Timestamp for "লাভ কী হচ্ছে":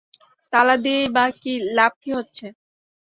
1.77-2.45